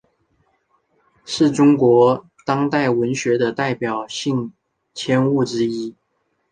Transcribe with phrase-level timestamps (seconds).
[1.25, 4.51] 是中国当代文学的代表性
[4.95, 5.95] 刊物之一。